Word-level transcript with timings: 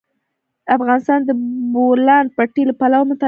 افغانستان 0.75 1.19
د 1.23 1.25
د 1.27 1.31
بولان 1.73 2.25
پټي 2.37 2.63
له 2.69 2.73
پلوه 2.79 3.05
متنوع 3.09 3.15
دی. 3.15 3.19